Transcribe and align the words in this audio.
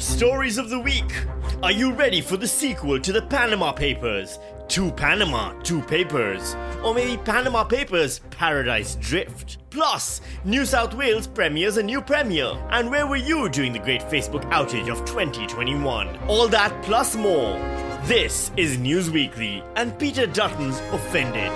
Stories 0.00 0.56
of 0.56 0.70
the 0.70 0.80
week. 0.80 1.12
Are 1.62 1.70
you 1.70 1.92
ready 1.92 2.22
for 2.22 2.38
the 2.38 2.48
sequel 2.48 2.98
to 2.98 3.12
the 3.12 3.20
Panama 3.20 3.70
Papers? 3.70 4.38
Two 4.66 4.90
Panama, 4.92 5.52
two 5.60 5.82
papers. 5.82 6.56
Or 6.82 6.94
maybe 6.94 7.18
Panama 7.18 7.64
Papers, 7.64 8.20
Paradise 8.30 8.94
Drift. 8.94 9.58
Plus, 9.68 10.22
New 10.42 10.64
South 10.64 10.94
Wales 10.94 11.26
premieres 11.26 11.76
a 11.76 11.82
new 11.82 12.00
premier. 12.00 12.54
And 12.70 12.90
where 12.90 13.06
were 13.06 13.16
you 13.16 13.50
during 13.50 13.74
the 13.74 13.78
great 13.78 14.00
Facebook 14.00 14.50
outage 14.50 14.90
of 14.90 15.04
2021? 15.04 16.16
All 16.28 16.48
that 16.48 16.82
plus 16.82 17.14
more. 17.14 17.58
This 18.04 18.52
is 18.56 18.78
News 18.78 19.10
Weekly, 19.10 19.62
and 19.76 19.96
Peter 19.98 20.26
Dutton's 20.26 20.80
offended. 20.94 21.52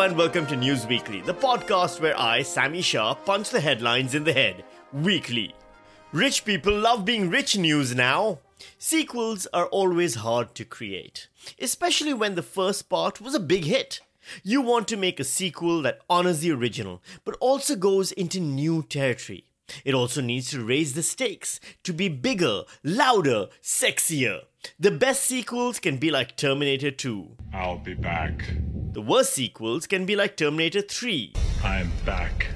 And 0.00 0.16
welcome 0.16 0.46
to 0.46 0.56
News 0.56 0.86
Weekly, 0.86 1.20
the 1.20 1.34
podcast 1.34 2.00
where 2.00 2.18
I, 2.18 2.40
Sami 2.40 2.80
Shah, 2.80 3.12
punch 3.12 3.50
the 3.50 3.60
headlines 3.60 4.14
in 4.14 4.24
the 4.24 4.32
head 4.32 4.64
weekly. 4.94 5.54
Rich 6.10 6.46
people 6.46 6.72
love 6.72 7.04
being 7.04 7.28
rich 7.28 7.58
news 7.58 7.94
now. 7.94 8.38
Sequels 8.78 9.46
are 9.52 9.66
always 9.66 10.14
hard 10.14 10.54
to 10.54 10.64
create, 10.64 11.28
especially 11.60 12.14
when 12.14 12.34
the 12.34 12.42
first 12.42 12.88
part 12.88 13.20
was 13.20 13.34
a 13.34 13.40
big 13.40 13.64
hit. 13.64 14.00
You 14.42 14.62
want 14.62 14.88
to 14.88 14.96
make 14.96 15.20
a 15.20 15.24
sequel 15.24 15.82
that 15.82 16.00
honors 16.08 16.40
the 16.40 16.52
original, 16.52 17.02
but 17.24 17.36
also 17.38 17.76
goes 17.76 18.10
into 18.10 18.40
new 18.40 18.82
territory. 18.82 19.44
It 19.84 19.94
also 19.94 20.20
needs 20.20 20.50
to 20.50 20.64
raise 20.64 20.94
the 20.94 21.02
stakes, 21.02 21.60
to 21.84 21.92
be 21.92 22.08
bigger, 22.08 22.62
louder, 22.82 23.48
sexier. 23.62 24.40
The 24.78 24.90
best 24.90 25.24
sequels 25.24 25.78
can 25.78 25.96
be 25.96 26.10
like 26.10 26.36
Terminator 26.36 26.90
2. 26.90 27.36
I'll 27.54 27.78
be 27.78 27.94
back. 27.94 28.44
The 28.92 29.00
worst 29.00 29.32
sequels 29.34 29.86
can 29.86 30.04
be 30.04 30.16
like 30.16 30.36
Terminator 30.36 30.82
3. 30.82 31.32
I'm 31.64 31.90
back. 32.04 32.48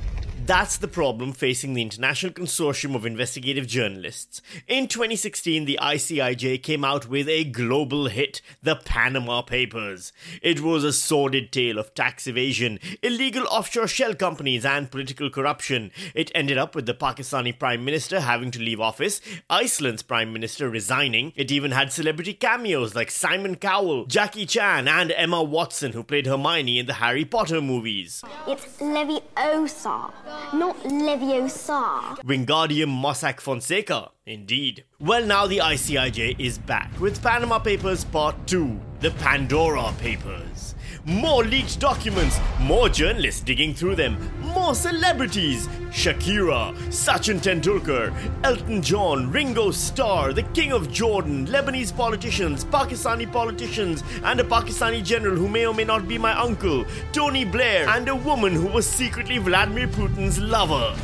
That's 0.47 0.77
the 0.77 0.89
problem 0.89 1.33
facing 1.33 1.73
the 1.73 1.81
International 1.81 2.31
Consortium 2.31 2.95
of 2.95 3.07
Investigative 3.07 3.67
Journalists. 3.67 4.43
In 4.69 4.89
2016, 4.89 5.65
the 5.65 5.79
ICIJ 5.81 6.63
came 6.63 6.85
out 6.85 7.09
with 7.09 7.31
a 7.31 7.45
global 7.45 8.09
hit, 8.09 8.43
The 8.63 8.77
Panama 8.77 9.41
Papers. 9.41 10.13
It 10.43 10.61
was 10.61 10.85
a 10.85 10.93
sordid 10.93 11.51
tale 11.51 11.79
of 11.79 11.95
tax 11.95 12.27
evasion, 12.27 12.79
illegal 13.03 13.47
offshore 13.47 13.89
shell 13.89 14.15
companies, 14.15 14.67
and 14.67 14.91
political 14.91 15.31
corruption. 15.31 15.91
It 16.15 16.31
ended 16.35 16.59
up 16.59 16.75
with 16.75 16.85
the 16.85 16.93
Pakistani 16.93 17.59
Prime 17.59 17.83
Minister 17.83 18.21
having 18.21 18.51
to 18.51 18.61
leave 18.61 18.81
office, 18.81 19.23
Iceland's 19.49 20.03
Prime 20.03 20.31
Minister 20.31 20.69
resigning. 20.69 21.33
It 21.37 21.51
even 21.53 21.71
had 21.71 21.91
celebrity 21.91 22.35
cameos 22.35 22.95
like 22.95 23.11
Simon 23.11 23.57
Cowell, 23.57 24.05
Jackie 24.05 24.45
Chan, 24.45 24.89
and 24.89 25.11
Emma 25.13 25.43
Watson, 25.43 25.93
who 25.93 26.03
played 26.03 26.27
Hermione 26.27 26.81
in 26.81 26.85
the 26.85 26.95
Harry 26.95 27.25
Potter 27.25 27.63
movies. 27.63 28.23
It's 28.47 28.67
Leviosa, 28.77 30.13
not 30.53 30.77
Leviosa. 30.85 32.19
Wingardium 32.25 32.89
Mossack 32.89 33.41
Fonseca, 33.41 34.11
indeed. 34.27 34.85
Well, 35.01 35.25
now 35.25 35.47
the 35.47 35.59
ICIJ 35.59 36.39
is 36.39 36.59
back 36.59 36.91
with 37.01 37.23
Panama 37.23 37.59
Papers 37.59 38.05
Part 38.05 38.35
2, 38.47 38.79
the 39.01 39.11
Pandora 39.13 39.93
Papers. 39.99 40.75
More 41.05 41.45
leaked 41.45 41.81
documents, 41.81 42.39
more 42.61 42.89
journalists 42.89 43.41
digging 43.41 43.75
through 43.75 43.97
them, 43.97 44.17
more 44.65 44.75
celebrities 44.75 45.69
Shakira, 45.91 46.75
Sachin 46.89 47.39
Tendulkar, 47.39 48.15
Elton 48.45 48.81
John, 48.81 49.31
Ringo 49.31 49.71
Starr, 49.71 50.33
the 50.33 50.43
King 50.55 50.73
of 50.73 50.91
Jordan, 50.91 51.47
Lebanese 51.47 51.95
politicians, 51.95 52.65
Pakistani 52.65 53.31
politicians, 53.31 54.03
and 54.23 54.41
a 54.41 54.43
Pakistani 54.43 55.05
general 55.05 55.37
who 55.37 55.49
may 55.49 55.67
or 55.67 55.75
may 55.75 55.85
not 55.85 56.09
be 56.09 56.17
my 56.17 56.33
uncle, 56.33 56.87
Tony 57.13 57.45
Blair, 57.45 57.87
and 57.91 58.09
a 58.09 58.17
woman 58.17 58.55
who 58.55 58.67
was 58.69 58.87
secretly 58.87 59.37
Vladimir 59.37 59.87
Putin's 59.87 60.39
lover. 60.39 60.97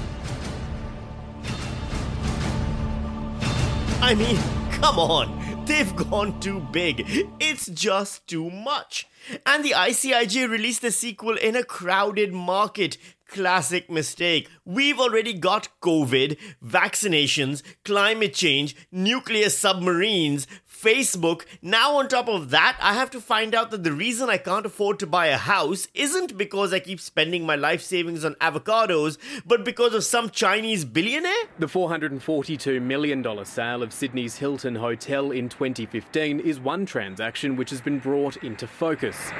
I 4.00 4.14
mean, 4.14 4.38
come 4.72 4.98
on. 4.98 5.40
They've 5.66 5.94
gone 5.94 6.40
too 6.40 6.58
big. 6.72 7.04
It's 7.38 7.66
just 7.66 8.26
too 8.26 8.50
much. 8.50 9.06
And 9.46 9.64
the 9.64 9.70
ICIJ 9.70 10.48
released 10.48 10.82
the 10.82 10.90
sequel 10.90 11.36
in 11.36 11.54
a 11.54 11.62
crowded 11.62 12.32
market. 12.32 12.96
Classic 13.30 13.88
mistake. 13.88 14.48
We've 14.64 14.98
already 14.98 15.32
got 15.32 15.68
COVID, 15.80 16.36
vaccinations, 16.64 17.62
climate 17.84 18.34
change, 18.34 18.74
nuclear 18.90 19.48
submarines, 19.50 20.48
Facebook. 20.68 21.44
Now, 21.62 21.96
on 21.98 22.08
top 22.08 22.28
of 22.28 22.50
that, 22.50 22.76
I 22.80 22.94
have 22.94 23.10
to 23.10 23.20
find 23.20 23.54
out 23.54 23.70
that 23.70 23.84
the 23.84 23.92
reason 23.92 24.28
I 24.28 24.38
can't 24.38 24.66
afford 24.66 24.98
to 24.98 25.06
buy 25.06 25.26
a 25.26 25.36
house 25.36 25.86
isn't 25.94 26.36
because 26.36 26.72
I 26.72 26.80
keep 26.80 27.00
spending 27.00 27.46
my 27.46 27.54
life 27.54 27.82
savings 27.82 28.24
on 28.24 28.34
avocados, 28.36 29.16
but 29.46 29.64
because 29.64 29.94
of 29.94 30.02
some 30.02 30.30
Chinese 30.30 30.84
billionaire? 30.84 31.32
The 31.60 31.66
$442 31.66 32.82
million 32.82 33.44
sale 33.44 33.84
of 33.84 33.92
Sydney's 33.92 34.38
Hilton 34.38 34.74
Hotel 34.74 35.30
in 35.30 35.48
2015 35.48 36.40
is 36.40 36.58
one 36.58 36.84
transaction 36.84 37.54
which 37.54 37.70
has 37.70 37.80
been 37.80 38.00
brought 38.00 38.38
into 38.38 38.66
focus. 38.66 39.30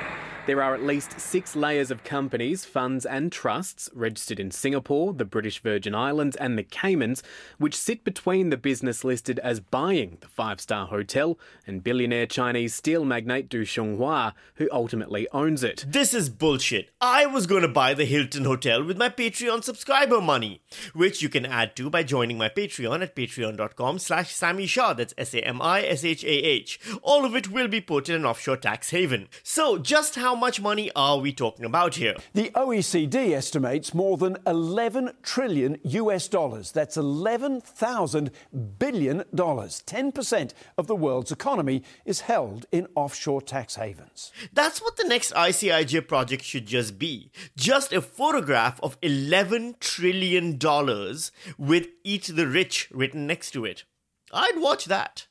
There 0.47 0.63
are 0.63 0.75
at 0.75 0.83
least 0.83 1.21
six 1.21 1.55
layers 1.55 1.91
of 1.91 2.03
companies, 2.03 2.65
funds, 2.65 3.05
and 3.05 3.31
trusts 3.31 3.91
registered 3.95 4.41
in 4.41 4.51
Singapore, 4.51 5.13
the 5.13 5.25
British 5.25 5.63
Virgin 5.63 5.95
Islands, 5.95 6.35
and 6.37 6.59
the 6.59 6.63
Caymans, 6.63 7.23
which 7.59 7.77
sit 7.77 8.05
between 8.05 8.51
the 8.51 8.57
business 8.57 9.05
listed 9.05 9.39
as 9.41 9.61
buying 9.61 10.17
the 10.21 10.29
five 10.29 10.61
star 10.61 10.87
hotel 10.87 11.39
and 11.67 11.85
billionaire 11.85 12.27
Chinese 12.27 12.75
steel 12.75 13.05
magnate 13.05 13.49
Du 13.49 13.65
Shuanghua, 13.65 14.33
who 14.55 14.69
ultimately 14.73 15.29
owns 15.33 15.63
it. 15.63 15.85
This 15.87 16.15
is 16.15 16.31
bullshit. 16.31 16.91
I 17.01 17.27
was 17.27 17.47
going 17.47 17.63
to 17.63 17.69
buy 17.69 17.95
the 17.95 18.05
Hilton 18.05 18.45
Hotel 18.45 18.83
with 18.83 18.97
my 18.97 19.11
Patreon 19.11 19.63
subscriber 19.63 20.21
money, 20.21 20.63
which 20.95 21.23
you 21.23 21.29
can 21.29 21.47
add 21.47 21.77
to 21.77 21.91
by 21.91 22.03
joining 22.03 22.39
my 22.39 22.49
Patreon 22.49 23.03
at 23.03 23.15
patreon.com 23.15 23.99
slash 23.99 24.35
Sami 24.35 24.67
Shah. 24.67 24.95
That's 24.95 25.15
S-A-M-I-S-H-A-H. 25.17 26.81
All 27.03 27.25
of 27.25 27.37
it 27.37 27.51
will 27.51 27.69
be 27.69 27.81
put 27.81 28.09
in 28.09 28.17
an 28.17 28.25
offshore 28.25 28.57
tax 28.57 28.91
haven. 28.91 29.29
So 29.43 29.79
just 29.79 30.17
how 30.17 30.35
much 30.41 30.61
money 30.61 30.91
are 30.97 31.19
we 31.19 31.33
talking 31.33 31.67
about 31.67 31.97
here? 31.97 32.17
The 32.33 32.51
OECD 32.57 33.33
estimates 33.33 33.93
more 33.93 34.17
than 34.17 34.39
11 34.47 35.13
trillion 35.23 35.79
US 35.85 36.29
dollars. 36.29 36.73
That's 36.73 36.97
11,000 36.97 38.31
billion 38.79 39.25
dollars. 39.35 39.83
10% 39.87 40.53
of 40.79 40.87
the 40.87 40.97
world's 40.97 41.31
economy 41.31 41.83
is 42.07 42.23
held 42.23 42.65
in 42.73 42.89
offshore 42.95 43.43
tax 43.43 43.75
havens. 43.75 44.33
That's 44.53 44.81
what 44.81 44.97
the 44.97 45.05
next 45.07 45.35
ICIJ 45.35 46.09
project 46.09 46.43
should 46.43 46.67
just 46.67 46.99
be. 46.99 47.31
Just 47.55 47.93
a 47.93 48.01
photograph 48.01 48.81
of 48.83 48.97
11 49.03 49.77
trillion 49.79 50.57
dollars 50.57 51.33
with 51.59 51.89
Eat 52.03 52.31
the 52.35 52.47
Rich 52.47 52.89
written 52.91 53.27
next 53.27 53.51
to 53.51 53.67
it. 53.67 53.85
I'd 54.33 54.59
watch 54.59 54.87
that. 54.87 55.27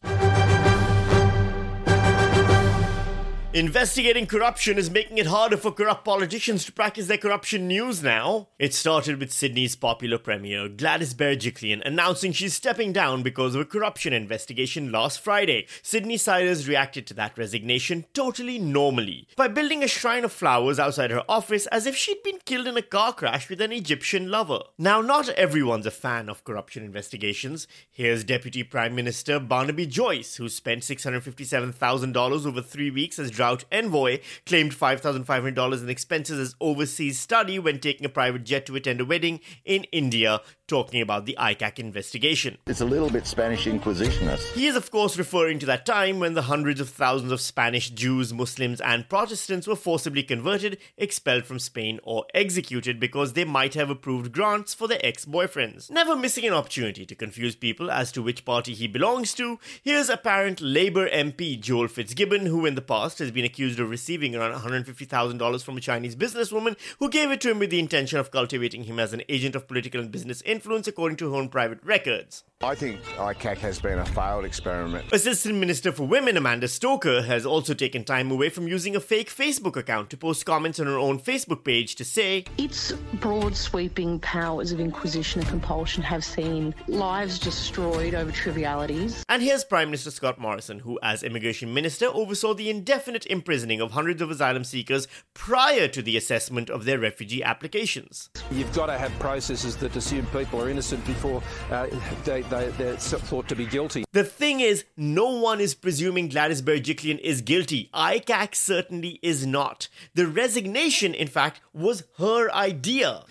Investigating 3.60 4.26
corruption 4.26 4.78
is 4.78 4.90
making 4.90 5.18
it 5.18 5.26
harder 5.26 5.58
for 5.58 5.74
corrupt 5.74 6.06
politicians 6.06 6.64
to 6.64 6.72
practice 6.72 7.08
their 7.08 7.18
corruption 7.18 7.68
news 7.68 8.02
now. 8.02 8.48
It 8.58 8.74
started 8.74 9.20
with 9.20 9.34
Sydney's 9.34 9.76
popular 9.76 10.18
premier, 10.18 10.70
Gladys 10.70 11.14
Berejiklian, 11.14 11.86
announcing 11.86 12.32
she's 12.32 12.54
stepping 12.54 12.94
down 12.94 13.22
because 13.22 13.56
of 13.56 13.62
a 13.62 13.66
corruption 13.66 14.14
investigation 14.14 14.94
last 14.94 15.20
Friday. 15.20 15.68
Sydney 15.82 16.16
siders 16.16 16.70
reacted 16.70 17.06
to 17.08 17.14
that 17.16 17.38
resignation 17.38 18.06
totally 18.14 18.60
normally 18.60 19.28
by 19.36 19.50
building 19.50 19.84
a 19.84 19.90
shrine 19.90 20.24
of 20.24 20.32
flowers 20.32 20.80
outside 20.80 21.12
her 21.12 21.26
office 21.28 21.68
as 21.68 21.86
if 21.86 21.98
she'd 21.98 22.24
been 22.24 22.40
killed 22.46 22.66
in 22.66 22.78
a 22.78 22.82
car 22.82 23.12
crash 23.12 23.50
with 23.50 23.60
an 23.60 23.74
Egyptian 23.74 24.32
lover. 24.32 24.62
Now, 24.78 25.02
not 25.02 25.28
everyone's 25.28 25.86
a 25.86 25.92
fan 25.92 26.30
of 26.30 26.46
corruption 26.46 26.86
investigations. 26.86 27.68
Here's 27.92 28.24
Deputy 28.24 28.64
Prime 28.64 28.96
Minister 28.96 29.38
Barnaby 29.38 29.86
Joyce, 29.86 30.38
who 30.38 30.48
spent 30.48 30.84
$657,000 30.84 32.46
over 32.46 32.62
three 32.62 32.90
weeks 32.90 33.20
as 33.20 33.30
envoy, 33.72 34.20
claimed 34.46 34.74
$5,500 34.74 35.84
in 35.84 35.90
expenses 35.90 36.40
as 36.40 36.56
overseas 36.62 37.20
study 37.20 37.60
when 37.60 37.80
taking 37.80 38.06
a 38.06 38.10
private 38.10 38.44
jet 38.44 38.66
to 38.68 38.76
attend 38.76 39.02
a 39.02 39.06
wedding 39.06 39.40
in 39.66 39.84
India, 39.86 40.42
talking 40.68 41.02
about 41.02 41.26
the 41.26 41.36
ICAC 41.40 41.80
investigation. 41.80 42.58
It's 42.68 42.82
a 42.82 42.86
little 42.86 43.10
bit 43.10 43.26
Spanish 43.26 43.66
Inquisitionist. 43.66 44.54
He 44.54 44.68
is, 44.68 44.76
of 44.76 44.92
course, 44.92 45.18
referring 45.18 45.60
to 45.60 45.66
that 45.66 45.86
time 45.86 46.20
when 46.20 46.36
the 46.36 46.44
hundreds 46.44 46.80
of 46.80 46.90
thousands 46.90 47.32
of 47.32 47.42
Spanish 47.42 47.90
Jews, 47.90 48.34
Muslims, 48.34 48.80
and 48.80 49.10
Protestants 49.10 49.68
were 49.68 49.76
forcibly 49.76 50.24
converted, 50.24 50.78
expelled 50.98 51.46
from 51.46 51.60
Spain, 51.60 52.00
or 52.04 52.26
executed 52.34 53.00
because 53.00 53.34
they 53.34 53.46
might 53.46 53.74
have 53.74 53.90
approved 53.90 54.32
grants 54.32 54.74
for 54.74 54.88
their 54.88 55.00
ex 55.04 55.26
boyfriends. 55.26 55.90
Never 55.90 56.16
missing 56.16 56.46
an 56.46 56.54
opportunity 56.54 57.06
to 57.06 57.16
confuse 57.16 57.56
people 57.56 57.90
as 57.90 58.12
to 58.12 58.22
which 58.22 58.46
party 58.46 58.74
he 58.74 58.88
belongs 58.88 59.34
to, 59.34 59.60
here's 59.84 60.10
apparent 60.10 60.62
Labour 60.62 61.10
MP 61.10 61.60
Joel 61.60 61.88
Fitzgibbon, 61.88 62.46
who 62.46 62.66
in 62.66 62.76
the 62.76 62.82
past 62.82 63.20
has 63.20 63.29
has 63.30 63.36
been 63.36 63.46
accused 63.46 63.80
of 63.80 63.92
receiving 63.92 64.36
around 64.36 64.60
$150,000 64.60 65.64
from 65.64 65.78
a 65.78 65.82
Chinese 65.82 66.16
businesswoman 66.16 66.76
who 66.98 67.10
gave 67.10 67.30
it 67.30 67.40
to 67.42 67.52
him 67.52 67.60
with 67.60 67.70
the 67.70 67.80
intention 67.80 68.18
of 68.18 68.32
cultivating 68.32 68.86
him 68.86 68.98
as 68.98 69.14
an 69.14 69.22
agent 69.30 69.56
of 69.56 69.68
political 69.68 70.02
and 70.02 70.12
business 70.12 70.42
influence, 70.42 70.88
according 70.88 71.16
to 71.16 71.30
her 71.30 71.38
own 71.38 71.48
private 71.48 71.80
records. 71.84 72.44
I 72.62 72.76
think 72.76 73.02
ICAC 73.16 73.60
has 73.60 73.80
been 73.80 74.00
a 74.00 74.06
failed 74.08 74.44
experiment. 74.44 75.14
Assistant 75.14 75.56
Minister 75.56 75.94
for 75.94 76.06
Women 76.06 76.36
Amanda 76.36 76.68
Stoker 76.68 77.22
has 77.22 77.46
also 77.46 77.74
taken 77.74 78.04
time 78.04 78.30
away 78.32 78.50
from 78.50 78.68
using 78.68 78.98
a 78.98 79.00
fake 79.00 79.30
Facebook 79.30 79.78
account 79.78 80.10
to 80.10 80.18
post 80.18 80.46
comments 80.46 80.78
on 80.78 80.86
her 80.88 80.98
own 80.98 81.20
Facebook 81.20 81.64
page 81.64 81.96
to 81.96 82.04
say, 82.04 82.44
Its 82.58 82.92
broad 83.22 83.56
sweeping 83.56 84.20
powers 84.20 84.74
of 84.74 84.82
inquisition 84.82 85.40
and 85.40 85.50
compulsion 85.50 86.04
have 86.04 86.22
seen 86.22 86.76
lives 86.90 87.40
destroyed 87.40 88.14
over 88.14 88.30
trivialities. 88.30 89.24
And 89.30 89.42
here's 89.42 89.64
Prime 89.64 89.88
Minister 89.88 90.12
Scott 90.12 90.38
Morrison, 90.38 90.80
who, 90.80 91.00
as 91.02 91.24
Immigration 91.24 91.74
Minister, 91.74 92.08
oversaw 92.08 92.54
the 92.54 92.70
indefinite 92.70 93.26
imprisoning 93.28 93.80
of 93.80 93.92
hundreds 93.92 94.22
of 94.22 94.32
asylum 94.32 94.66
seekers 94.66 95.08
prior 95.34 95.88
to 95.88 96.02
the 96.02 96.18
assessment 96.18 96.70
of 96.70 96.84
their 96.84 97.00
refugee 97.00 97.42
applications. 97.42 98.30
You've 98.52 98.74
got 98.74 98.88
to 98.88 98.98
have 98.98 99.18
processes 99.18 99.78
that 99.78 99.96
assume 99.96 100.26
people 100.26 100.62
are 100.62 100.70
innocent 100.70 101.06
before 101.08 101.42
uh, 101.72 101.88
they, 102.26 102.49
they, 102.50 102.70
they're 102.70 102.98
thought 102.98 103.48
to 103.48 103.56
be 103.56 103.66
guilty. 103.66 104.04
The 104.12 104.24
thing 104.24 104.60
is, 104.60 104.86
no 104.98 105.30
one 105.40 105.62
is 105.62 105.76
presuming 105.76 106.30
Gladys 106.30 106.62
Berejiklian 106.62 107.20
is 107.20 107.42
guilty. 107.42 107.90
ICAC 107.94 108.56
certainly 108.56 109.20
is 109.22 109.46
not. 109.46 109.88
The 110.16 110.28
resignation, 110.28 111.14
in 111.14 111.28
fact, 111.28 111.62
was 111.74 112.04
her 112.18 112.52
idea. 112.52 113.24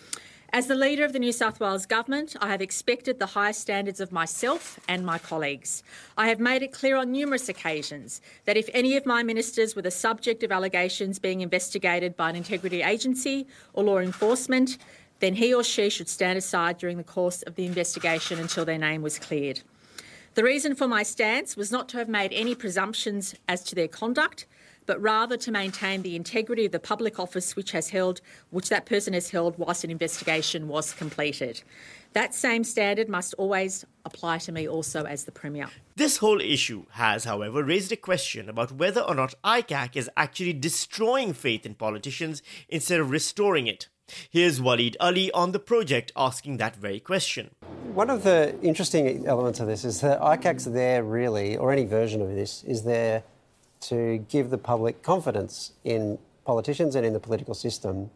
As 0.50 0.66
the 0.66 0.74
leader 0.74 1.04
of 1.04 1.12
the 1.12 1.18
New 1.18 1.32
South 1.32 1.60
Wales 1.60 1.84
Government, 1.84 2.34
I 2.40 2.48
have 2.48 2.62
expected 2.62 3.18
the 3.18 3.26
highest 3.26 3.60
standards 3.60 4.00
of 4.00 4.12
myself 4.12 4.80
and 4.88 5.04
my 5.04 5.18
colleagues. 5.18 5.82
I 6.16 6.28
have 6.28 6.40
made 6.40 6.62
it 6.62 6.72
clear 6.72 6.96
on 6.96 7.12
numerous 7.12 7.50
occasions 7.50 8.22
that 8.46 8.56
if 8.56 8.70
any 8.72 8.96
of 8.96 9.04
my 9.04 9.22
ministers 9.22 9.76
were 9.76 9.82
the 9.82 9.90
subject 9.90 10.42
of 10.42 10.50
allegations 10.50 11.18
being 11.18 11.42
investigated 11.42 12.16
by 12.16 12.30
an 12.30 12.36
integrity 12.36 12.82
agency 12.82 13.46
or 13.74 13.84
law 13.84 13.98
enforcement, 13.98 14.78
then 15.20 15.34
he 15.34 15.52
or 15.52 15.64
she 15.64 15.90
should 15.90 16.08
stand 16.08 16.38
aside 16.38 16.78
during 16.78 16.96
the 16.96 17.04
course 17.04 17.42
of 17.42 17.54
the 17.54 17.66
investigation 17.66 18.38
until 18.38 18.64
their 18.64 18.78
name 18.78 19.02
was 19.02 19.18
cleared. 19.18 19.62
The 20.34 20.44
reason 20.44 20.74
for 20.74 20.86
my 20.86 21.02
stance 21.02 21.56
was 21.56 21.72
not 21.72 21.88
to 21.90 21.96
have 21.96 22.08
made 22.08 22.32
any 22.32 22.54
presumptions 22.54 23.34
as 23.48 23.64
to 23.64 23.74
their 23.74 23.88
conduct, 23.88 24.46
but 24.86 25.00
rather 25.02 25.36
to 25.36 25.50
maintain 25.50 26.02
the 26.02 26.16
integrity 26.16 26.64
of 26.64 26.72
the 26.72 26.78
public 26.78 27.18
office 27.18 27.56
which 27.56 27.72
has 27.72 27.90
held 27.90 28.20
which 28.50 28.68
that 28.68 28.86
person 28.86 29.12
has 29.12 29.30
held 29.30 29.58
whilst 29.58 29.84
an 29.84 29.90
investigation 29.90 30.68
was 30.68 30.94
completed. 30.94 31.62
That 32.12 32.34
same 32.34 32.64
standard 32.64 33.08
must 33.08 33.34
always 33.34 33.84
apply 34.04 34.38
to 34.38 34.52
me 34.52 34.66
also 34.66 35.04
as 35.04 35.24
the 35.24 35.32
Premier. 35.32 35.68
This 35.96 36.18
whole 36.18 36.40
issue 36.40 36.86
has, 36.92 37.24
however, 37.24 37.62
raised 37.62 37.92
a 37.92 37.96
question 37.96 38.48
about 38.48 38.72
whether 38.72 39.02
or 39.02 39.14
not 39.14 39.34
ICAC 39.44 39.96
is 39.96 40.10
actually 40.16 40.54
destroying 40.54 41.34
faith 41.34 41.66
in 41.66 41.74
politicians 41.74 42.42
instead 42.68 43.00
of 43.00 43.10
restoring 43.10 43.66
it. 43.66 43.88
Here's 44.30 44.60
Waleed 44.60 44.96
Aly 45.00 45.30
on 45.32 45.52
the 45.52 45.58
project 45.58 46.12
asking 46.16 46.56
that 46.58 46.76
very 46.76 47.00
question. 47.00 47.50
One 47.94 48.10
of 48.10 48.24
the 48.24 48.58
interesting 48.62 49.26
elements 49.26 49.60
of 49.60 49.66
this 49.66 49.84
is 49.84 50.00
that 50.00 50.20
ICAC's 50.20 50.66
there 50.66 51.02
really, 51.02 51.56
or 51.56 51.72
any 51.72 51.84
version 51.84 52.22
of 52.22 52.28
this, 52.34 52.64
is 52.64 52.84
there 52.84 53.22
to 53.80 54.18
give 54.28 54.50
the 54.50 54.58
public 54.58 55.02
confidence 55.02 55.72
in 55.84 56.18
politicians 56.44 56.94
and 56.94 57.04
in 57.04 57.12
the 57.12 57.20
political 57.20 57.54
system. 57.54 58.10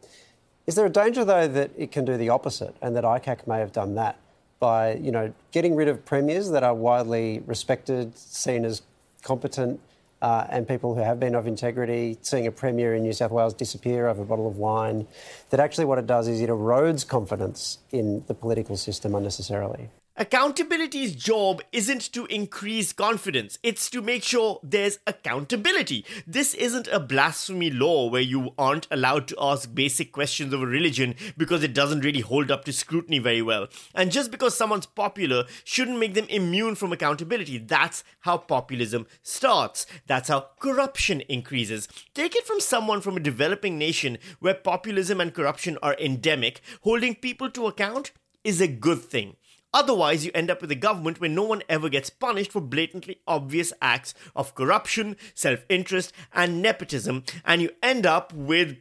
Is 0.67 0.77
there 0.77 0.87
a 0.87 0.91
danger, 0.91 1.25
though, 1.25 1.49
that 1.49 1.71
it 1.77 1.93
can 1.93 2.05
do 2.05 2.17
the 2.17 2.29
opposite 2.29 2.75
and 2.81 2.97
that 2.97 3.05
ICAC 3.05 3.47
may 3.47 3.59
have 3.59 3.73
done 3.73 3.95
that 3.97 4.19
by, 4.61 4.95
you 4.95 5.11
know, 5.11 5.33
getting 5.51 5.75
rid 5.75 5.89
of 5.89 6.05
premiers 6.05 6.51
that 6.51 6.63
are 6.63 6.75
widely 6.75 7.43
respected, 7.47 8.17
seen 8.17 8.65
as 8.65 8.83
competent, 9.23 9.81
uh, 10.23 10.47
and 10.49 10.67
people 10.67 10.95
who 10.95 11.03
have 11.03 11.19
been 11.21 11.35
of 11.35 11.47
integrity, 11.47 12.17
seeing 12.23 12.47
a 12.47 12.53
premier 12.53 12.95
in 12.95 13.03
New 13.03 13.13
South 13.13 13.33
Wales 13.33 13.53
disappear 13.53 14.07
over 14.07 14.23
a 14.23 14.25
bottle 14.25 14.47
of 14.47 14.57
wine, 14.57 15.07
that 15.51 15.61
actually 15.61 15.85
what 15.85 15.99
it 15.99 16.07
does 16.07 16.29
is 16.29 16.41
it 16.41 16.49
erodes 16.49 17.07
confidence 17.07 17.79
in 17.91 18.25
the 18.29 18.35
political 18.35 18.77
system 18.77 19.15
unnecessarily. 19.17 19.91
Accountability's 20.19 21.17
job 21.17 21.63
isn't 21.73 22.13
to 22.13 22.27
increase 22.27 22.93
confidence, 22.93 23.59
it's 23.63 23.89
to 23.89 24.03
make 24.03 24.23
sure 24.23 24.61
there's 24.63 24.99
accountability. 25.07 26.05
This 26.27 26.53
isn't 26.53 26.87
a 26.89 27.01
blasphemy 27.01 27.71
law 27.71 28.11
where 28.11 28.21
you 28.21 28.53
aren't 28.59 28.87
allowed 28.91 29.27
to 29.29 29.37
ask 29.41 29.75
basic 29.75 30.13
questions 30.13 30.53
of 30.53 30.61
a 30.61 30.67
religion 30.67 31.15
because 31.39 31.63
it 31.63 31.73
doesn't 31.73 32.05
really 32.05 32.21
hold 32.21 32.51
up 32.51 32.67
to 32.67 32.75
scrutiny 32.75 33.21
very 33.21 33.41
well. 33.41 33.69
And 33.95 34.13
just 34.13 34.31
because 34.31 34.55
someone's 34.55 34.85
popular 34.85 35.45
shouldn't 35.65 35.99
make 35.99 36.13
them 36.13 36.27
immune 36.29 36.75
from 36.75 36.93
accountability. 36.93 37.57
That's 37.57 38.05
how 38.21 38.37
populism 38.37 39.07
starts. 39.23 39.87
That's 40.07 40.29
how 40.29 40.49
corruption 40.61 41.23
increases. 41.23 41.89
Take 42.13 42.37
it 42.37 42.47
from 42.47 42.61
someone 42.61 43.01
from 43.01 43.17
a 43.17 43.21
developing 43.21 43.79
nation 43.79 44.19
where 44.41 44.53
populism 44.53 45.23
and 45.23 45.33
corruption 45.33 45.79
are 45.83 45.97
endemic, 45.99 46.61
holding 46.83 47.15
people 47.15 47.49
to 47.53 47.67
account 47.67 48.13
is 48.45 48.61
a 48.61 48.69
good 48.69 49.01
thing. 49.01 49.37
Otherwise, 49.75 50.25
you 50.25 50.31
end 50.35 50.51
up 50.51 50.61
with 50.61 50.71
a 50.71 50.77
government 50.77 51.21
where 51.21 51.31
no 51.31 51.45
one 51.45 51.63
ever 51.69 51.89
gets 51.89 52.11
punished 52.11 52.53
for 52.53 52.61
blatantly 52.61 53.21
obvious 53.27 53.73
acts 53.81 54.15
of 54.37 54.55
corruption, 54.55 55.17
self 55.35 55.65
interest, 55.69 56.13
and 56.33 56.61
nepotism, 56.61 57.25
and 57.45 57.63
you 57.63 57.71
end 57.83 58.05
up 58.05 58.33
with, 58.33 58.77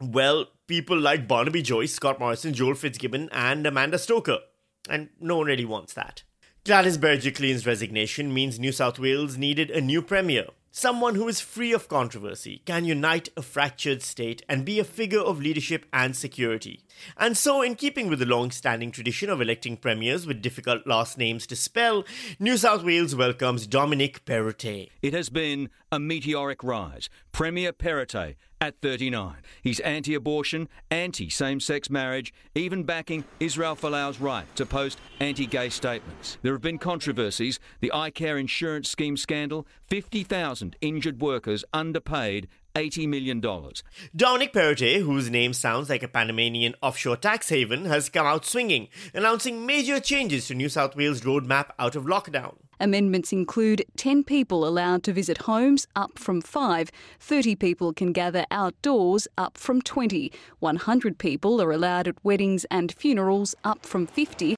well, 0.00 0.46
people 0.66 0.98
like 0.98 1.26
Barnaby 1.26 1.62
Joyce, 1.62 1.94
Scott 1.94 2.20
Morrison, 2.20 2.52
Joel 2.52 2.74
Fitzgibbon, 2.74 3.28
and 3.32 3.66
Amanda 3.66 3.98
Stoker. 3.98 4.38
And 4.88 5.08
no 5.20 5.38
one 5.38 5.46
really 5.46 5.64
wants 5.64 5.94
that. 5.94 6.22
Gladys 6.64 6.98
Berejiklian's 6.98 7.66
resignation 7.66 8.34
means 8.34 8.58
New 8.58 8.72
South 8.72 8.98
Wales 8.98 9.38
needed 9.38 9.70
a 9.70 9.80
new 9.80 10.02
premier. 10.02 10.46
Someone 10.72 11.16
who 11.16 11.26
is 11.26 11.40
free 11.40 11.72
of 11.72 11.88
controversy, 11.88 12.62
can 12.64 12.84
unite 12.84 13.28
a 13.36 13.42
fractured 13.42 14.02
state, 14.02 14.42
and 14.48 14.64
be 14.64 14.78
a 14.78 14.84
figure 14.84 15.18
of 15.18 15.40
leadership 15.40 15.84
and 15.92 16.14
security. 16.14 16.80
And 17.16 17.36
so, 17.36 17.60
in 17.60 17.74
keeping 17.74 18.08
with 18.08 18.20
the 18.20 18.24
long 18.24 18.52
standing 18.52 18.92
tradition 18.92 19.30
of 19.30 19.40
electing 19.40 19.76
premiers 19.76 20.28
with 20.28 20.40
difficult 20.40 20.86
last 20.86 21.18
names 21.18 21.44
to 21.48 21.56
spell, 21.56 22.04
New 22.38 22.56
South 22.56 22.84
Wales 22.84 23.16
welcomes 23.16 23.66
Dominic 23.66 24.24
Perrottet. 24.24 24.90
It 25.02 25.12
has 25.12 25.28
been 25.28 25.70
a 25.90 25.98
meteoric 25.98 26.62
rise. 26.62 27.10
Premier 27.32 27.72
Perrottet 27.72 28.36
at 28.60 28.80
39. 28.80 29.36
He's 29.62 29.80
anti 29.80 30.14
abortion, 30.14 30.68
anti 30.90 31.30
same 31.30 31.60
sex 31.60 31.90
marriage, 31.90 32.32
even 32.54 32.84
backing 32.84 33.24
Israel 33.38 33.74
Folau's 33.76 34.20
right 34.20 34.44
to 34.56 34.66
post 34.66 34.98
anti 35.18 35.46
gay 35.46 35.68
statements. 35.68 36.38
There 36.42 36.52
have 36.52 36.62
been 36.62 36.78
controversies 36.78 37.58
the 37.80 37.92
iCare 37.94 38.38
insurance 38.38 38.88
scheme 38.88 39.16
scandal, 39.16 39.66
50,000 39.88 40.76
injured 40.80 41.20
workers 41.20 41.64
underpaid 41.72 42.48
$80 42.74 43.08
million. 43.08 43.40
Dominic 44.14 44.52
Perrottet, 44.52 45.02
whose 45.02 45.30
name 45.30 45.52
sounds 45.52 45.90
like 45.90 46.02
a 46.02 46.08
Panamanian 46.08 46.74
offshore 46.82 47.16
tax 47.16 47.48
haven, 47.48 47.86
has 47.86 48.08
come 48.08 48.26
out 48.26 48.44
swinging, 48.44 48.88
announcing 49.12 49.66
major 49.66 49.98
changes 49.98 50.46
to 50.46 50.54
New 50.54 50.68
South 50.68 50.94
Wales' 50.94 51.22
roadmap 51.22 51.70
out 51.78 51.96
of 51.96 52.04
lockdown. 52.04 52.56
Amendments 52.80 53.30
include 53.30 53.84
10 53.96 54.24
people 54.24 54.66
allowed 54.66 55.02
to 55.02 55.12
visit 55.12 55.38
homes, 55.38 55.86
up 55.94 56.18
from 56.18 56.40
5. 56.40 56.90
30 57.20 57.54
people 57.56 57.92
can 57.92 58.12
gather 58.12 58.46
outdoors, 58.50 59.28
up 59.36 59.58
from 59.58 59.82
20. 59.82 60.32
100 60.60 61.18
people 61.18 61.60
are 61.60 61.72
allowed 61.72 62.08
at 62.08 62.24
weddings 62.24 62.64
and 62.70 62.90
funerals, 62.90 63.54
up 63.64 63.84
from 63.84 64.06
50. 64.06 64.56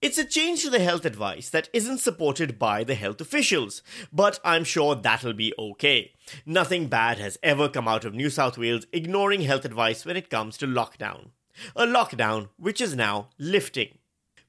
It's 0.00 0.16
a 0.16 0.24
change 0.24 0.62
to 0.62 0.70
the 0.70 0.78
health 0.78 1.04
advice 1.04 1.50
that 1.50 1.68
isn't 1.74 1.98
supported 1.98 2.58
by 2.58 2.84
the 2.84 2.94
health 2.94 3.20
officials, 3.20 3.82
but 4.10 4.40
I'm 4.42 4.64
sure 4.64 4.94
that'll 4.94 5.34
be 5.34 5.52
okay. 5.58 6.12
Nothing 6.46 6.86
bad 6.86 7.18
has 7.18 7.36
ever 7.42 7.68
come 7.68 7.86
out 7.86 8.06
of 8.06 8.14
New 8.14 8.30
South 8.30 8.56
Wales 8.56 8.86
ignoring 8.92 9.42
health 9.42 9.66
advice 9.66 10.06
when 10.06 10.16
it 10.16 10.30
comes 10.30 10.56
to 10.58 10.66
lockdown. 10.66 11.32
A 11.76 11.84
lockdown 11.84 12.48
which 12.56 12.80
is 12.80 12.96
now 12.96 13.28
lifting. 13.38 13.98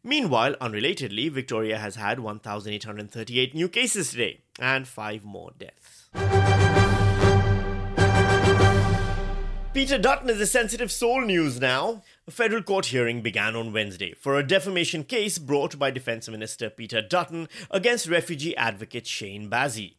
Meanwhile, 0.03 0.55
unrelatedly, 0.61 1.29
Victoria 1.29 1.77
has 1.77 1.95
had 1.95 2.21
1,838 2.21 3.53
new 3.53 3.67
cases 3.67 4.11
today 4.11 4.39
and 4.59 4.87
5 4.87 5.25
more 5.25 5.51
deaths. 5.59 6.09
Peter 9.73 9.97
Dutton 9.97 10.29
is 10.29 10.41
a 10.41 10.47
sensitive 10.47 10.91
soul 10.91 11.21
news 11.21 11.59
now. 11.59 12.01
A 12.27 12.31
federal 12.31 12.63
court 12.63 12.87
hearing 12.87 13.21
began 13.21 13.55
on 13.55 13.73
Wednesday 13.73 14.13
for 14.13 14.37
a 14.37 14.45
defamation 14.45 15.03
case 15.03 15.37
brought 15.37 15.77
by 15.77 15.91
Defence 15.91 16.29
Minister 16.29 16.69
Peter 16.69 17.01
Dutton 17.01 17.49
against 17.69 18.07
refugee 18.07 18.55
advocate 18.55 19.05
Shane 19.05 19.49
Bazzi. 19.49 19.95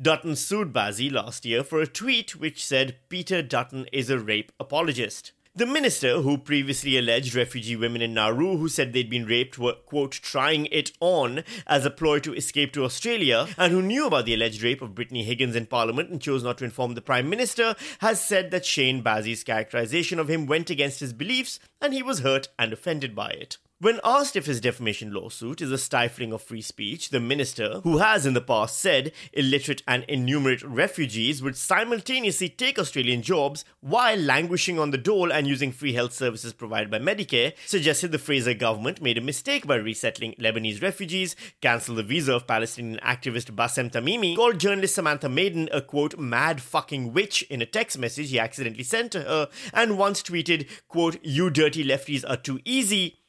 Dutton 0.00 0.36
sued 0.36 0.72
Bazzi 0.72 1.10
last 1.10 1.44
year 1.44 1.62
for 1.64 1.80
a 1.80 1.86
tweet 1.86 2.36
which 2.36 2.64
said 2.64 2.96
Peter 3.08 3.42
Dutton 3.42 3.86
is 3.92 4.10
a 4.10 4.18
rape 4.18 4.52
apologist. 4.60 5.32
The 5.52 5.66
minister, 5.66 6.22
who 6.22 6.38
previously 6.38 6.96
alleged 6.96 7.34
refugee 7.34 7.74
women 7.74 8.02
in 8.02 8.14
Nauru 8.14 8.56
who 8.56 8.68
said 8.68 8.92
they'd 8.92 9.10
been 9.10 9.26
raped 9.26 9.58
were, 9.58 9.72
quote, 9.72 10.12
trying 10.12 10.66
it 10.66 10.92
on 11.00 11.42
as 11.66 11.84
a 11.84 11.90
ploy 11.90 12.20
to 12.20 12.34
escape 12.34 12.72
to 12.74 12.84
Australia, 12.84 13.48
and 13.58 13.72
who 13.72 13.82
knew 13.82 14.06
about 14.06 14.26
the 14.26 14.34
alleged 14.34 14.62
rape 14.62 14.80
of 14.80 14.94
Brittany 14.94 15.24
Higgins 15.24 15.56
in 15.56 15.66
Parliament 15.66 16.08
and 16.08 16.22
chose 16.22 16.44
not 16.44 16.58
to 16.58 16.64
inform 16.64 16.94
the 16.94 17.02
Prime 17.02 17.28
Minister, 17.28 17.74
has 17.98 18.24
said 18.24 18.52
that 18.52 18.64
Shane 18.64 19.02
Bazzi's 19.02 19.42
characterization 19.42 20.20
of 20.20 20.30
him 20.30 20.46
went 20.46 20.70
against 20.70 21.00
his 21.00 21.12
beliefs 21.12 21.58
and 21.80 21.92
he 21.92 22.02
was 22.02 22.20
hurt 22.20 22.46
and 22.56 22.72
offended 22.72 23.16
by 23.16 23.30
it. 23.30 23.58
When 23.82 23.98
asked 24.04 24.36
if 24.36 24.44
his 24.44 24.60
defamation 24.60 25.10
lawsuit 25.10 25.62
is 25.62 25.72
a 25.72 25.78
stifling 25.78 26.34
of 26.34 26.42
free 26.42 26.60
speech, 26.60 27.08
the 27.08 27.18
minister, 27.18 27.80
who 27.82 27.96
has 27.96 28.26
in 28.26 28.34
the 28.34 28.42
past 28.42 28.78
said 28.78 29.10
illiterate 29.32 29.82
and 29.88 30.04
innumerate 30.04 30.62
refugees 30.62 31.42
would 31.42 31.56
simultaneously 31.56 32.50
take 32.50 32.78
Australian 32.78 33.22
jobs 33.22 33.64
while 33.80 34.18
languishing 34.18 34.78
on 34.78 34.90
the 34.90 34.98
dole 34.98 35.32
and 35.32 35.46
using 35.46 35.72
free 35.72 35.94
health 35.94 36.12
services 36.12 36.52
provided 36.52 36.90
by 36.90 36.98
Medicare, 36.98 37.54
suggested 37.64 38.12
the 38.12 38.18
Fraser 38.18 38.52
government 38.52 39.00
made 39.00 39.16
a 39.16 39.22
mistake 39.22 39.66
by 39.66 39.76
resettling 39.76 40.34
Lebanese 40.34 40.82
refugees, 40.82 41.34
cancelled 41.62 41.96
the 41.96 42.02
visa 42.02 42.34
of 42.34 42.46
Palestinian 42.46 43.00
activist 43.02 43.50
Bassem 43.56 43.90
Tamimi, 43.90 44.36
called 44.36 44.60
journalist 44.60 44.94
Samantha 44.94 45.30
Maiden 45.30 45.70
a 45.72 45.80
quote 45.80 46.18
mad 46.18 46.60
fucking 46.60 47.14
witch 47.14 47.44
in 47.44 47.62
a 47.62 47.66
text 47.66 47.98
message 47.98 48.28
he 48.28 48.38
accidentally 48.38 48.84
sent 48.84 49.10
to 49.12 49.22
her, 49.22 49.48
and 49.72 49.96
once 49.96 50.22
tweeted, 50.22 50.68
quote, 50.86 51.16
you 51.22 51.48
dirty 51.48 51.82
lefties 51.82 52.28
are 52.28 52.36
too 52.36 52.60
easy 52.66 53.19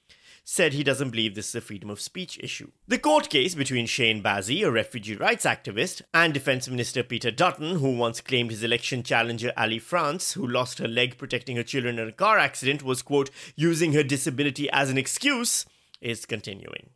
said 0.43 0.73
he 0.73 0.83
doesn't 0.83 1.11
believe 1.11 1.35
this 1.35 1.49
is 1.49 1.55
a 1.55 1.61
freedom 1.61 1.89
of 1.89 2.01
speech 2.01 2.39
issue. 2.41 2.71
The 2.87 2.97
court 2.97 3.29
case 3.29 3.55
between 3.55 3.85
Shane 3.85 4.21
Bazzi, 4.23 4.65
a 4.65 4.71
refugee 4.71 5.15
rights 5.15 5.45
activist, 5.45 6.01
and 6.13 6.33
Defence 6.33 6.67
Minister 6.67 7.03
Peter 7.03 7.31
Dutton, 7.31 7.75
who 7.79 7.95
once 7.95 8.21
claimed 8.21 8.51
his 8.51 8.63
election 8.63 9.03
challenger 9.03 9.53
Ali 9.55 9.79
France, 9.79 10.33
who 10.33 10.47
lost 10.47 10.79
her 10.79 10.87
leg 10.87 11.17
protecting 11.17 11.55
her 11.57 11.63
children 11.63 11.99
in 11.99 12.07
a 12.07 12.11
car 12.11 12.37
accident, 12.37 12.83
was, 12.83 13.01
quote, 13.01 13.29
using 13.55 13.93
her 13.93 14.03
disability 14.03 14.69
as 14.71 14.89
an 14.89 14.97
excuse, 14.97 15.65
is 16.01 16.25
continuing. 16.25 16.89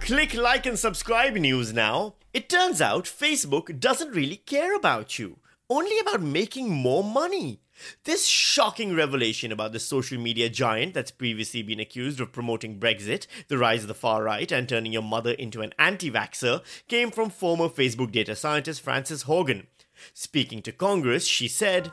Click 0.00 0.34
like 0.34 0.66
and 0.66 0.78
subscribe 0.78 1.34
news 1.34 1.72
now. 1.72 2.14
It 2.32 2.48
turns 2.48 2.80
out 2.80 3.04
Facebook 3.06 3.80
doesn't 3.80 4.14
really 4.14 4.36
care 4.36 4.74
about 4.76 5.18
you, 5.18 5.38
only 5.68 5.98
about 5.98 6.22
making 6.22 6.70
more 6.70 7.02
money. 7.02 7.60
This 8.04 8.26
shocking 8.26 8.94
revelation 8.94 9.52
about 9.52 9.72
the 9.72 9.80
social 9.80 10.18
media 10.18 10.48
giant 10.48 10.94
that's 10.94 11.10
previously 11.10 11.62
been 11.62 11.80
accused 11.80 12.20
of 12.20 12.32
promoting 12.32 12.80
Brexit, 12.80 13.26
the 13.48 13.58
rise 13.58 13.82
of 13.82 13.88
the 13.88 13.94
far 13.94 14.22
right, 14.22 14.50
and 14.50 14.68
turning 14.68 14.92
your 14.92 15.02
mother 15.02 15.32
into 15.32 15.60
an 15.60 15.74
anti 15.78 16.10
vaxxer 16.10 16.62
came 16.88 17.10
from 17.10 17.28
former 17.28 17.68
Facebook 17.68 18.12
data 18.12 18.34
scientist 18.34 18.80
Frances 18.80 19.24
Haugen. 19.24 19.66
Speaking 20.14 20.62
to 20.62 20.72
Congress, 20.72 21.26
she 21.26 21.48
said, 21.48 21.92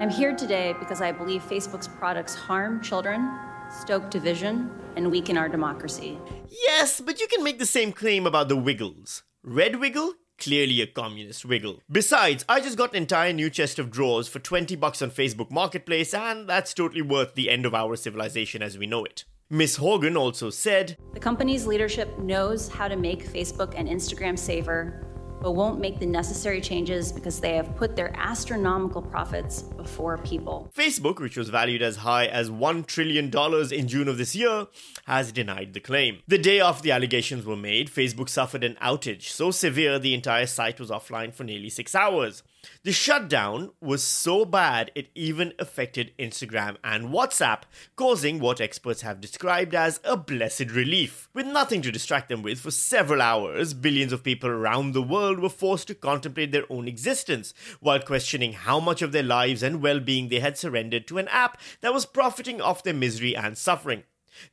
I'm 0.00 0.10
here 0.10 0.34
today 0.34 0.74
because 0.78 1.02
I 1.02 1.12
believe 1.12 1.42
Facebook's 1.42 1.88
products 1.88 2.34
harm 2.34 2.82
children, 2.82 3.38
stoke 3.70 4.10
division, 4.10 4.70
and 4.96 5.10
weaken 5.10 5.36
our 5.36 5.48
democracy. 5.48 6.18
Yes, 6.48 7.00
but 7.00 7.20
you 7.20 7.26
can 7.26 7.44
make 7.44 7.58
the 7.58 7.66
same 7.66 7.92
claim 7.92 8.26
about 8.26 8.48
the 8.48 8.56
Wiggles. 8.56 9.22
Red 9.42 9.76
Wiggle 9.76 10.14
Clearly 10.40 10.80
a 10.80 10.86
communist 10.86 11.44
wiggle. 11.44 11.80
Besides, 11.90 12.46
I 12.48 12.60
just 12.60 12.78
got 12.78 12.90
an 12.90 12.96
entire 12.96 13.32
new 13.32 13.50
chest 13.50 13.78
of 13.78 13.90
drawers 13.90 14.26
for 14.26 14.38
20 14.38 14.74
bucks 14.76 15.02
on 15.02 15.10
Facebook 15.10 15.50
Marketplace, 15.50 16.14
and 16.14 16.48
that's 16.48 16.72
totally 16.72 17.02
worth 17.02 17.34
the 17.34 17.50
end 17.50 17.66
of 17.66 17.74
our 17.74 17.94
civilization 17.94 18.62
as 18.62 18.78
we 18.78 18.86
know 18.86 19.04
it. 19.04 19.24
Miss 19.50 19.78
Haugen 19.78 20.16
also 20.16 20.48
said 20.48 20.96
The 21.12 21.20
company's 21.20 21.66
leadership 21.66 22.18
knows 22.18 22.68
how 22.68 22.88
to 22.88 22.96
make 22.96 23.26
Facebook 23.26 23.74
and 23.76 23.86
Instagram 23.86 24.38
safer 24.38 25.06
but 25.40 25.52
won't 25.52 25.80
make 25.80 25.98
the 25.98 26.06
necessary 26.06 26.60
changes 26.60 27.12
because 27.12 27.40
they 27.40 27.56
have 27.56 27.74
put 27.76 27.96
their 27.96 28.12
astronomical 28.16 29.02
profits 29.02 29.62
before 29.62 30.18
people. 30.18 30.70
Facebook, 30.76 31.20
which 31.20 31.36
was 31.36 31.48
valued 31.48 31.82
as 31.82 31.96
high 31.96 32.26
as 32.26 32.50
$1 32.50 32.86
trillion 32.86 33.30
in 33.72 33.88
June 33.88 34.08
of 34.08 34.18
this 34.18 34.34
year, 34.36 34.66
has 35.06 35.32
denied 35.32 35.72
the 35.72 35.80
claim. 35.80 36.18
The 36.28 36.38
day 36.38 36.60
after 36.60 36.82
the 36.82 36.92
allegations 36.92 37.44
were 37.44 37.56
made, 37.56 37.90
Facebook 37.90 38.28
suffered 38.28 38.64
an 38.64 38.76
outage 38.82 39.22
so 39.22 39.50
severe 39.50 39.98
the 39.98 40.14
entire 40.14 40.46
site 40.46 40.78
was 40.78 40.90
offline 40.90 41.34
for 41.34 41.44
nearly 41.44 41.70
six 41.70 41.94
hours. 41.94 42.42
The 42.82 42.92
shutdown 42.92 43.70
was 43.80 44.02
so 44.02 44.44
bad 44.44 44.90
it 44.94 45.08
even 45.14 45.54
affected 45.58 46.12
Instagram 46.18 46.76
and 46.84 47.08
WhatsApp, 47.08 47.62
causing 47.96 48.38
what 48.38 48.60
experts 48.60 49.02
have 49.02 49.20
described 49.20 49.74
as 49.74 50.00
a 50.04 50.16
blessed 50.16 50.70
relief. 50.70 51.28
With 51.32 51.46
nothing 51.46 51.82
to 51.82 51.92
distract 51.92 52.28
them 52.28 52.42
with 52.42 52.60
for 52.60 52.70
several 52.70 53.22
hours, 53.22 53.74
billions 53.74 54.12
of 54.12 54.24
people 54.24 54.50
around 54.50 54.92
the 54.92 55.02
world 55.02 55.40
were 55.40 55.48
forced 55.48 55.88
to 55.88 55.94
contemplate 55.94 56.52
their 56.52 56.70
own 56.70 56.88
existence 56.88 57.54
while 57.80 58.00
questioning 58.00 58.52
how 58.52 58.80
much 58.80 59.02
of 59.02 59.12
their 59.12 59.22
lives 59.22 59.62
and 59.62 59.82
well 59.82 60.00
being 60.00 60.28
they 60.28 60.40
had 60.40 60.58
surrendered 60.58 61.06
to 61.06 61.18
an 61.18 61.28
app 61.28 61.58
that 61.80 61.94
was 61.94 62.06
profiting 62.06 62.60
off 62.60 62.82
their 62.82 62.94
misery 62.94 63.34
and 63.36 63.56
suffering. 63.56 64.04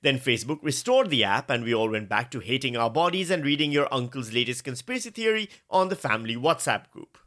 Then 0.02 0.20
Facebook 0.20 0.60
restored 0.62 1.10
the 1.10 1.24
app, 1.24 1.50
and 1.50 1.64
we 1.64 1.74
all 1.74 1.90
went 1.90 2.10
back 2.10 2.32
to 2.32 2.40
hating 2.40 2.76
our 2.76 2.90
bodies 2.90 3.30
and 3.30 3.46
reading 3.46 3.72
your 3.72 3.94
uncle's 3.94 4.34
latest 4.34 4.64
conspiracy 4.64 5.12
theory 5.12 5.50
on 5.70 5.90
the 5.90 5.96
family 5.96 6.36
WhatsApp 6.36 6.90
group. 6.92 7.18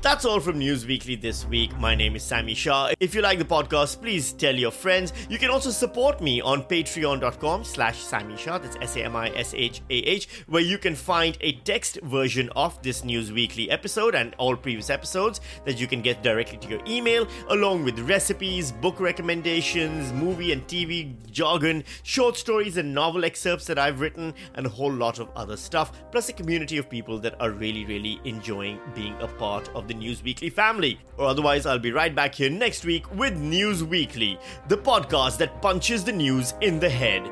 That's 0.00 0.24
all 0.24 0.38
from 0.38 0.58
News 0.58 0.86
Weekly 0.86 1.16
this 1.16 1.44
week. 1.44 1.76
My 1.76 1.96
name 1.96 2.14
is 2.14 2.22
Sami 2.22 2.54
Shah. 2.54 2.92
If 3.00 3.16
you 3.16 3.20
like 3.20 3.40
the 3.40 3.44
podcast, 3.44 4.00
please 4.00 4.32
tell 4.32 4.54
your 4.54 4.70
friends. 4.70 5.12
You 5.28 5.38
can 5.38 5.50
also 5.50 5.70
support 5.70 6.20
me 6.20 6.40
on 6.40 6.62
patreon.com 6.62 7.64
slash 7.64 7.98
Sami 7.98 8.36
Shah. 8.36 8.58
That's 8.58 8.76
S-A-M-I-S-H-A-H, 8.76 10.28
where 10.46 10.62
you 10.62 10.78
can 10.78 10.94
find 10.94 11.36
a 11.40 11.52
text 11.64 11.98
version 12.04 12.48
of 12.54 12.80
this 12.80 13.02
News 13.02 13.32
Weekly 13.32 13.72
episode 13.72 14.14
and 14.14 14.36
all 14.38 14.54
previous 14.54 14.88
episodes 14.88 15.40
that 15.64 15.80
you 15.80 15.88
can 15.88 16.00
get 16.00 16.22
directly 16.22 16.58
to 16.58 16.68
your 16.68 16.80
email, 16.86 17.26
along 17.48 17.82
with 17.82 17.98
recipes, 17.98 18.70
book 18.70 19.00
recommendations, 19.00 20.12
movie 20.12 20.52
and 20.52 20.64
TV 20.68 21.12
jargon, 21.32 21.82
short 22.04 22.36
stories 22.36 22.76
and 22.76 22.94
novel 22.94 23.24
excerpts 23.24 23.66
that 23.66 23.80
I've 23.80 24.00
written, 24.00 24.32
and 24.54 24.64
a 24.64 24.70
whole 24.70 24.92
lot 24.92 25.18
of 25.18 25.28
other 25.34 25.56
stuff, 25.56 25.90
plus 26.12 26.28
a 26.28 26.32
community 26.32 26.78
of 26.78 26.88
people 26.88 27.18
that 27.18 27.34
are 27.40 27.50
really, 27.50 27.84
really 27.84 28.20
enjoying 28.22 28.78
being 28.94 29.16
a 29.20 29.26
part 29.26 29.68
the 29.88 29.94
News 29.94 30.22
Weekly 30.22 30.50
family. 30.50 31.00
Or 31.16 31.26
otherwise, 31.26 31.66
I'll 31.66 31.78
be 31.78 31.92
right 31.92 32.14
back 32.14 32.34
here 32.34 32.50
next 32.50 32.84
week 32.84 33.12
with 33.14 33.36
News 33.36 33.82
Weekly, 33.82 34.38
the 34.68 34.78
podcast 34.78 35.38
that 35.38 35.60
punches 35.60 36.04
the 36.04 36.12
news 36.12 36.54
in 36.60 36.78
the 36.78 36.90
head 36.90 37.22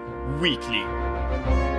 weekly. 0.40 1.75